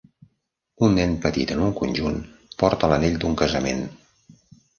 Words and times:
Un 0.87 0.95
nen 0.99 1.13
petit 1.25 1.53
en 1.55 1.61
un 1.65 1.75
conjunt 1.81 2.17
porta 2.65 2.91
l'anell 2.93 3.21
d'un 3.25 3.39
casament. 3.45 3.87